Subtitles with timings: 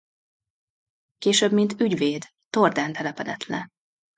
[1.17, 3.67] Később mint ügyvéd Tordán telepedett le.